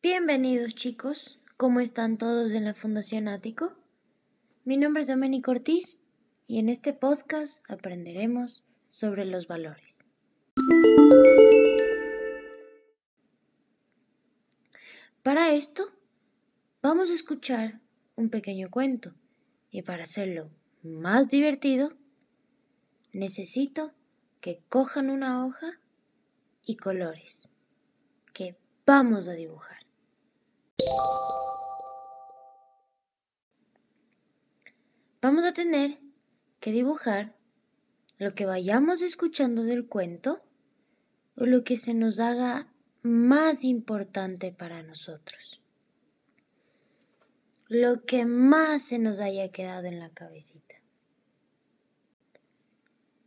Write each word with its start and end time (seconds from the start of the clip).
Bienvenidos 0.00 0.76
chicos, 0.76 1.40
¿cómo 1.56 1.80
están 1.80 2.18
todos 2.18 2.52
en 2.52 2.64
la 2.64 2.72
Fundación 2.72 3.26
Ático? 3.26 3.72
Mi 4.64 4.76
nombre 4.76 5.02
es 5.02 5.08
Domenico 5.08 5.50
Ortiz 5.50 5.98
y 6.46 6.60
en 6.60 6.68
este 6.68 6.92
podcast 6.92 7.68
aprenderemos 7.68 8.62
sobre 8.88 9.24
los 9.24 9.48
valores. 9.48 10.04
Para 15.24 15.50
esto, 15.50 15.90
vamos 16.80 17.10
a 17.10 17.14
escuchar 17.14 17.80
un 18.14 18.30
pequeño 18.30 18.70
cuento 18.70 19.14
y 19.68 19.82
para 19.82 20.04
hacerlo 20.04 20.48
más 20.84 21.28
divertido, 21.28 21.92
necesito 23.12 23.92
que 24.40 24.62
cojan 24.68 25.10
una 25.10 25.44
hoja 25.44 25.80
y 26.64 26.76
colores 26.76 27.48
que 28.32 28.56
vamos 28.86 29.26
a 29.26 29.32
dibujar. 29.32 29.77
Vamos 35.28 35.44
a 35.44 35.52
tener 35.52 35.98
que 36.58 36.72
dibujar 36.72 37.36
lo 38.16 38.34
que 38.34 38.46
vayamos 38.46 39.02
escuchando 39.02 39.62
del 39.62 39.86
cuento 39.86 40.42
o 41.36 41.44
lo 41.44 41.64
que 41.64 41.76
se 41.76 41.92
nos 41.92 42.18
haga 42.18 42.72
más 43.02 43.62
importante 43.62 44.52
para 44.52 44.82
nosotros. 44.82 45.60
Lo 47.66 48.06
que 48.06 48.24
más 48.24 48.80
se 48.80 48.98
nos 48.98 49.20
haya 49.20 49.52
quedado 49.52 49.84
en 49.84 50.00
la 50.00 50.08
cabecita. 50.08 50.76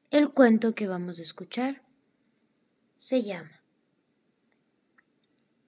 El 0.10 0.32
cuento 0.32 0.74
que 0.74 0.88
vamos 0.88 1.20
a 1.20 1.22
escuchar 1.22 1.84
se 2.96 3.22
llama 3.22 3.62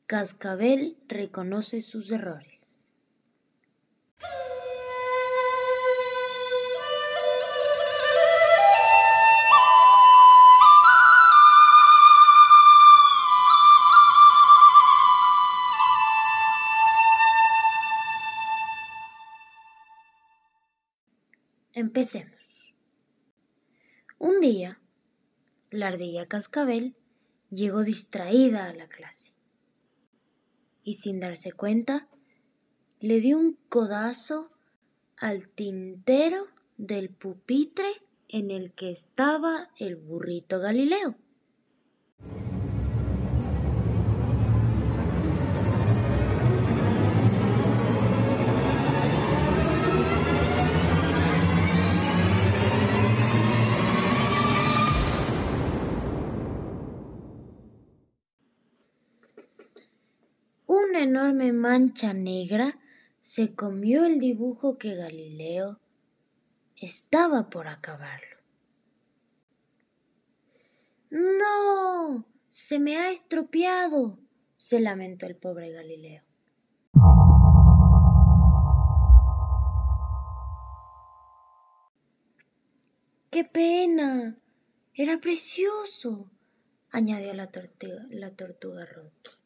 Cascabel 0.07 0.97
reconoce 1.07 1.83
sus 1.83 2.09
errores. 2.09 2.79
Empecemos. 21.95 22.73
Un 24.17 24.41
día, 24.41 24.81
la 25.69 25.89
ardilla 25.89 26.25
cascabel 26.25 26.95
llegó 27.51 27.83
distraída 27.83 28.65
a 28.65 28.73
la 28.73 28.87
clase 28.87 29.35
y 30.83 30.95
sin 30.95 31.19
darse 31.19 31.51
cuenta 31.51 32.09
le 32.99 33.19
dio 33.19 33.37
un 33.37 33.59
codazo 33.69 34.49
al 35.17 35.47
tintero 35.49 36.47
del 36.77 37.11
pupitre 37.11 38.01
en 38.27 38.49
el 38.49 38.71
que 38.71 38.89
estaba 38.89 39.69
el 39.77 39.95
burrito 39.95 40.57
Galileo. 40.57 41.15
Enorme 61.13 61.53
mancha 61.53 62.11
negra 62.11 62.79
se 63.21 63.53
comió 63.53 64.03
el 64.03 64.17
dibujo 64.17 64.79
que 64.79 64.95
Galileo 64.95 65.79
estaba 66.75 67.51
por 67.51 67.67
acabarlo. 67.67 68.37
No, 71.11 72.25
se 72.49 72.79
me 72.79 72.97
ha 72.97 73.11
estropeado, 73.11 74.17
se 74.57 74.81
lamentó 74.81 75.27
el 75.27 75.35
pobre 75.35 75.71
Galileo. 75.71 76.23
¡Qué 83.29 83.43
pena! 83.43 84.35
Era 84.95 85.19
precioso, 85.19 86.31
añadió 86.89 87.35
la 87.35 87.51
tortuga, 87.51 88.03
la 88.09 88.31
tortuga 88.31 88.87
Rocky. 88.87 89.42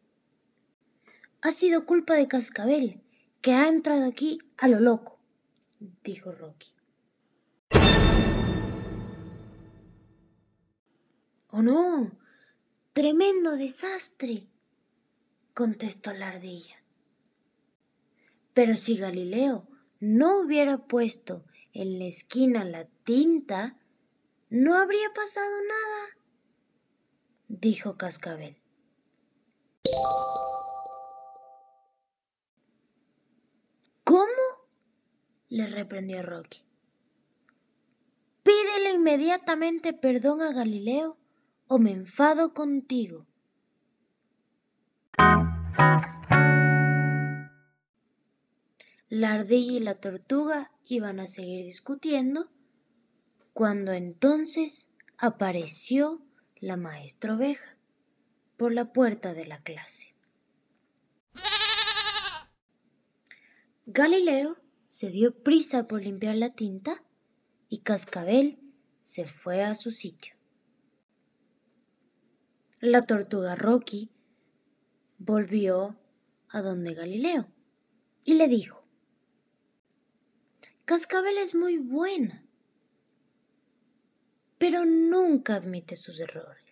Ha 1.42 1.52
sido 1.52 1.86
culpa 1.86 2.16
de 2.16 2.28
Cascabel, 2.28 3.02
que 3.42 3.54
ha 3.54 3.68
entrado 3.68 4.06
aquí 4.08 4.40
a 4.58 4.68
lo 4.68 4.80
loco, 4.80 5.20
dijo 6.04 6.32
Rocky. 6.32 6.74
¡Oh 11.50 11.62
no! 11.62 12.12
¡Tremendo 12.94 13.56
desastre! 13.56 14.48
contestó 15.54 16.14
la 16.14 16.30
ardilla. 16.30 16.84
Pero 18.54 18.76
si 18.76 18.98
Galileo 18.98 19.68
no 20.00 20.40
hubiera 20.40 20.78
puesto 20.78 21.46
en 21.74 22.00
la 22.00 22.06
esquina 22.06 22.64
la 22.64 22.86
tinta, 23.04 23.78
no 24.50 24.76
habría 24.76 25.12
pasado 25.14 25.56
nada, 25.68 26.18
dijo 27.48 27.98
Cascabel. 27.98 28.58
Le 35.58 35.68
reprendió 35.68 36.22
Rocky. 36.22 36.62
Pídele 38.44 38.94
inmediatamente 38.94 39.92
perdón 39.92 40.42
a 40.42 40.54
Galileo 40.54 41.18
o 41.68 41.80
me 41.80 41.92
enfado 41.92 42.54
contigo. 42.54 43.26
La 49.10 49.34
ardilla 49.34 49.72
y 49.74 49.80
la 49.80 49.96
tortuga 49.96 50.72
iban 50.86 51.20
a 51.20 51.28
seguir 51.28 51.66
discutiendo 51.66 52.50
cuando 53.54 53.94
entonces 53.94 54.94
apareció 55.18 56.22
la 56.58 56.78
maestra 56.78 57.34
oveja 57.34 57.78
por 58.58 58.74
la 58.74 58.94
puerta 58.94 59.34
de 59.34 59.46
la 59.46 59.62
clase. 59.64 60.14
Galileo 63.86 64.58
se 64.98 65.12
dio 65.12 65.32
prisa 65.44 65.88
por 65.88 66.02
limpiar 66.02 66.34
la 66.38 66.56
tinta 66.56 67.04
y 67.70 67.82
Cascabel 67.82 68.58
se 69.00 69.28
fue 69.28 69.62
a 69.62 69.76
su 69.76 69.92
sitio. 69.92 70.34
La 72.82 73.04
tortuga 73.04 73.54
Rocky 73.56 74.10
volvió 75.20 76.00
a 76.50 76.64
donde 76.64 76.96
Galileo 76.96 77.48
y 78.24 78.34
le 78.34 78.48
dijo, 78.48 78.88
Cascabel 80.86 81.38
es 81.38 81.54
muy 81.54 81.78
buena, 81.78 82.44
pero 84.58 84.84
nunca 84.84 85.58
admite 85.58 85.96
sus 85.96 86.20
errores. 86.20 86.66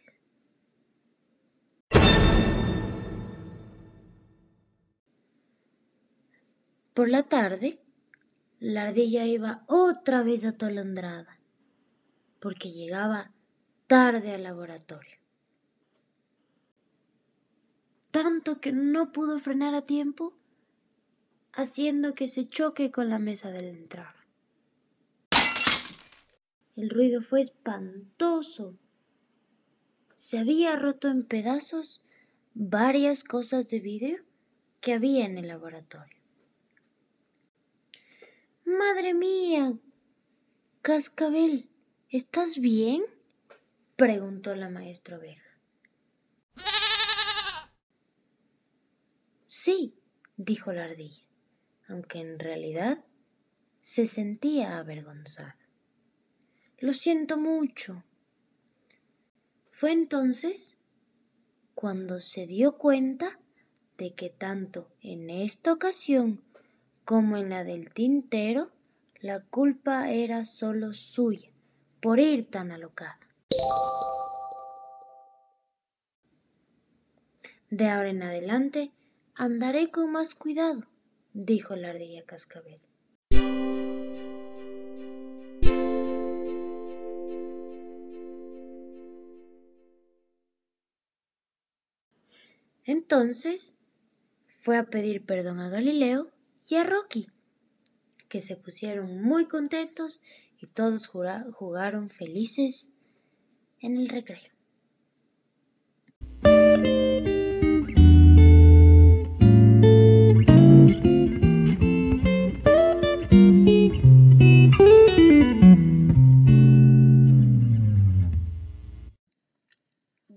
Por 6.96 7.08
la 7.08 7.22
tarde, 7.22 7.85
la 8.68 8.82
ardilla 8.82 9.28
iba 9.28 9.64
otra 9.68 10.24
vez 10.24 10.44
atolondrada, 10.44 11.40
porque 12.40 12.72
llegaba 12.72 13.32
tarde 13.86 14.34
al 14.34 14.42
laboratorio. 14.42 15.20
Tanto 18.10 18.60
que 18.62 18.72
no 18.72 19.12
pudo 19.12 19.38
frenar 19.40 19.76
a 19.76 19.84
tiempo, 19.84 20.34
haciendo 21.54 22.16
que 22.16 22.28
se 22.28 22.50
choque 22.50 22.90
con 22.90 23.08
la 23.08 23.20
mesa 23.20 23.52
de 23.52 23.62
la 23.62 23.70
entrada. 23.70 24.16
El 26.76 26.90
ruido 26.90 27.22
fue 27.22 27.42
espantoso. 27.42 28.80
Se 30.16 30.40
había 30.40 30.76
roto 30.76 31.08
en 31.08 31.24
pedazos 31.24 32.04
varias 32.56 33.24
cosas 33.24 33.68
de 33.68 33.80
vidrio 33.80 34.24
que 34.82 34.94
había 34.94 35.26
en 35.26 35.38
el 35.38 35.50
laboratorio. 35.50 36.15
Madre 38.66 39.14
mía. 39.14 39.78
Cascabel, 40.82 41.70
¿estás 42.10 42.58
bien? 42.58 43.04
preguntó 43.96 44.56
la 44.56 44.70
maestra 44.70 45.18
oveja. 45.20 45.46
Sí, 49.46 49.96
dijo 50.36 50.74
la 50.74 50.86
ardilla, 50.86 51.22
aunque 51.88 52.20
en 52.20 52.40
realidad 52.40 53.06
se 53.84 54.08
sentía 54.08 54.80
avergonzada. 54.80 55.60
Lo 56.80 56.94
siento 56.94 57.38
mucho. 57.38 58.04
Fue 59.70 59.92
entonces 59.92 60.80
cuando 61.76 62.20
se 62.20 62.48
dio 62.48 62.80
cuenta 62.80 63.40
de 64.00 64.16
que 64.16 64.32
tanto 64.32 64.92
en 65.02 65.30
esta 65.30 65.72
ocasión 65.72 66.45
como 67.06 67.38
en 67.38 67.50
la 67.50 67.64
del 67.64 67.94
tintero, 67.94 68.72
la 69.22 69.42
culpa 69.42 70.12
era 70.12 70.44
solo 70.44 70.94
suya 70.94 71.52
por 72.02 72.20
ir 72.20 72.50
tan 72.50 72.72
alocada. 72.72 73.20
De 77.70 77.90
ahora 77.90 78.10
en 78.10 78.24
adelante 78.24 78.92
andaré 79.36 79.92
con 79.92 80.12
más 80.12 80.34
cuidado, 80.34 80.88
dijo 81.34 81.76
la 81.76 81.92
ardilla 81.92 82.24
cascabel. 82.26 82.82
Entonces 92.84 93.76
fue 94.62 94.78
a 94.78 94.86
pedir 94.86 95.26
perdón 95.26 95.60
a 95.60 95.70
Galileo 95.70 96.35
y 96.68 96.76
a 96.76 96.84
Rocky, 96.84 97.28
que 98.28 98.42
se 98.42 98.56
pusieron 98.56 99.22
muy 99.22 99.48
contentos 99.48 100.22
y 100.60 100.68
todos 100.68 101.08
jugaron 101.08 102.10
felices 102.10 102.92
en 103.80 103.98
el 103.98 104.10
recreo. 104.10 104.52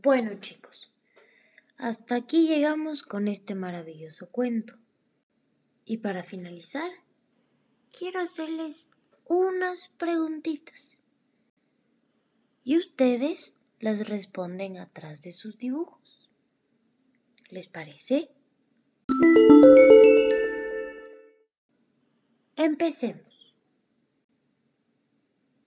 Bueno 0.03 0.41
chicos, 0.41 0.91
hasta 1.77 2.17
aquí 2.17 2.49
llegamos 2.49 3.03
con 3.03 3.29
este 3.29 3.55
maravilloso 3.55 4.31
cuento. 4.31 4.79
Y 5.91 5.97
para 5.97 6.23
finalizar, 6.23 6.91
quiero 7.99 8.21
hacerles 8.21 8.91
unas 9.25 9.89
preguntitas. 9.89 11.03
Y 12.63 12.77
ustedes 12.77 13.57
las 13.81 14.07
responden 14.07 14.77
atrás 14.77 15.23
de 15.23 15.33
sus 15.33 15.57
dibujos. 15.57 16.29
¿Les 17.49 17.69
parece? 17.69 18.31
Empecemos. 22.57 23.55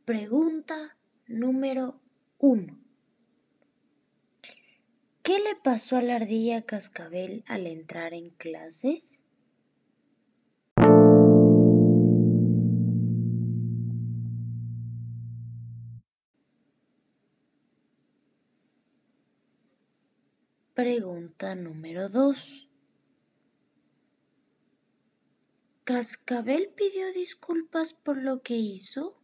Pregunta 0.05 0.99
número 1.25 1.99
uno. 2.37 2.79
¿Qué 5.23 5.39
le 5.39 5.55
pasó 5.63 5.97
a 5.97 6.03
la 6.03 6.17
ardilla 6.17 6.61
cascabel 6.61 7.43
al 7.47 7.65
entrar 7.65 8.13
en 8.13 8.29
clases? 8.29 9.20
Pregunta 20.81 21.53
número 21.53 22.09
2. 22.09 22.67
¿Cascabel 25.83 26.73
pidió 26.75 27.13
disculpas 27.13 27.93
por 27.93 28.17
lo 28.17 28.41
que 28.41 28.55
hizo? 28.55 29.21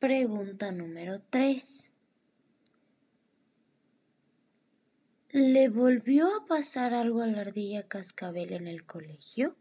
Pregunta 0.00 0.72
número 0.72 1.22
3. 1.30 1.92
¿Le 5.28 5.68
volvió 5.68 6.26
a 6.36 6.46
pasar 6.46 6.94
algo 6.94 7.22
a 7.22 7.28
la 7.28 7.42
ardilla 7.42 7.86
cascabel 7.86 8.54
en 8.54 8.66
el 8.66 8.84
colegio? 8.84 9.54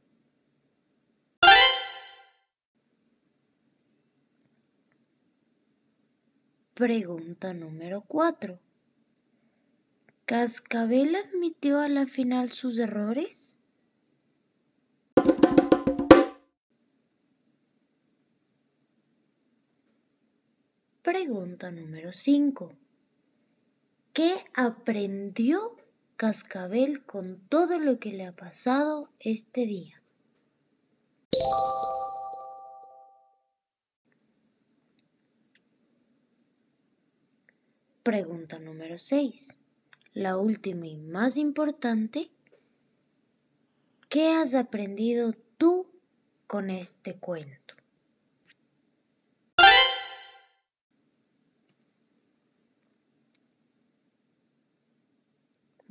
Pregunta 6.80 7.54
número 7.54 8.06
4. 8.08 8.58
¿Cascabel 10.26 11.14
admitió 11.14 11.82
a 11.82 11.90
la 11.90 12.08
final 12.08 12.54
sus 12.54 12.78
errores? 12.78 13.58
Pregunta 21.02 21.70
número 21.70 22.14
5. 22.14 22.72
¿Qué 24.14 24.46
aprendió 24.54 25.76
Cascabel 26.16 27.04
con 27.04 27.42
todo 27.50 27.78
lo 27.78 28.00
que 28.00 28.14
le 28.14 28.26
ha 28.26 28.34
pasado 28.34 29.10
este 29.20 29.66
día? 29.66 29.99
Pregunta 38.04 38.60
número 38.60 38.98
6. 38.98 39.58
La 40.14 40.38
última 40.38 40.88
y 40.88 40.98
más 40.98 41.38
importante. 41.38 42.32
¿Qué 44.08 44.30
has 44.30 44.56
aprendido 44.56 45.34
tú 45.58 45.92
con 46.48 46.70
este 46.70 47.16
cuento? 47.16 47.76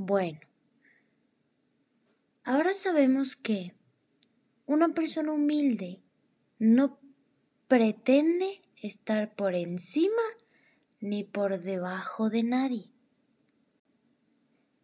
Bueno, 0.00 0.40
ahora 2.44 2.72
sabemos 2.72 3.34
que 3.34 3.74
una 4.64 4.88
persona 4.90 5.32
humilde 5.32 6.00
no 6.58 7.00
pretende 7.66 8.60
estar 8.76 9.34
por 9.34 9.54
encima 9.56 10.22
ni 11.00 11.24
por 11.24 11.60
debajo 11.60 12.30
de 12.30 12.42
nadie, 12.42 12.90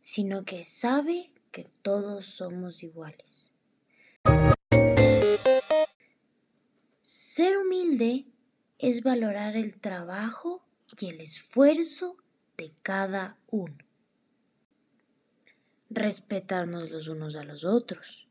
sino 0.00 0.44
que 0.44 0.64
sabe 0.64 1.32
que 1.50 1.68
todos 1.82 2.26
somos 2.26 2.82
iguales. 2.82 3.50
Ser 7.00 7.58
humilde 7.58 8.26
es 8.78 9.02
valorar 9.02 9.56
el 9.56 9.80
trabajo 9.80 10.64
y 11.00 11.06
el 11.10 11.20
esfuerzo 11.20 12.16
de 12.56 12.72
cada 12.82 13.38
uno. 13.48 13.78
Respetarnos 15.90 16.90
los 16.90 17.08
unos 17.08 17.36
a 17.36 17.44
los 17.44 17.64
otros. 17.64 18.28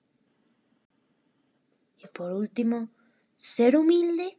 Y 2.03 2.07
por 2.07 2.33
último, 2.33 2.89
ser 3.35 3.77
humilde 3.77 4.37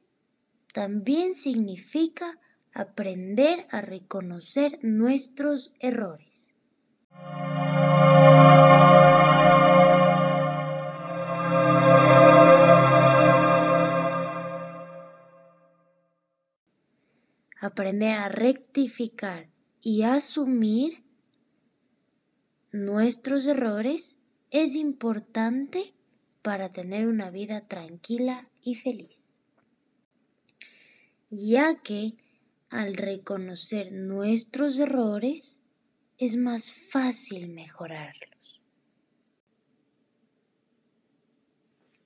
también 0.73 1.35
significa 1.35 2.39
aprender 2.75 3.69
a 3.71 3.81
reconocer 3.81 4.81
nuestros 4.83 5.73
errores. 5.79 6.53
Aprender 17.61 18.13
a 18.13 18.29
rectificar 18.29 19.49
y 19.81 20.03
asumir 20.03 21.05
nuestros 22.73 23.47
errores 23.47 24.19
es 24.51 24.75
importante 24.75 25.95
para 26.43 26.73
tener 26.73 27.07
una 27.07 27.31
vida 27.31 27.63
tranquila 27.63 28.51
y 28.61 28.75
feliz, 28.75 29.41
ya 31.31 31.77
que 31.81 32.17
al 32.71 32.95
reconocer 32.95 33.93
nuestros 33.93 34.79
errores, 34.79 35.63
es 36.19 36.37
más 36.37 36.73
fácil 36.73 37.49
mejorarlos. 37.49 38.31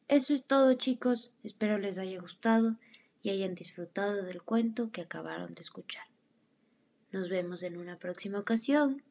Eso 0.08 0.32
es 0.32 0.44
todo 0.44 0.74
chicos, 0.74 1.34
espero 1.42 1.78
les 1.78 1.98
haya 1.98 2.18
gustado 2.20 2.76
y 3.22 3.30
hayan 3.30 3.54
disfrutado 3.54 4.22
del 4.24 4.42
cuento 4.42 4.90
que 4.90 5.02
acabaron 5.02 5.52
de 5.52 5.60
escuchar. 5.60 6.06
Nos 7.12 7.28
vemos 7.28 7.62
en 7.62 7.76
una 7.76 7.98
próxima 7.98 8.38
ocasión. 8.38 9.02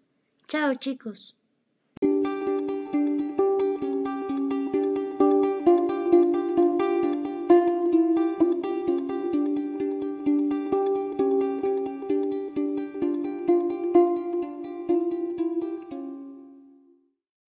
Chao 0.48 0.76
chicos. 0.76 1.36